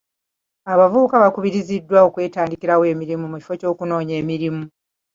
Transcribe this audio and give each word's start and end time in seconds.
Abavubuka 0.71 1.15
baakubiriziddwa 1.23 1.97
okwetandikirawo 2.07 2.83
emirimu 2.93 3.25
mu 3.31 3.37
kifo 3.41 3.53
ky'okunoonya 3.59 4.13
emirimu. 4.21 4.63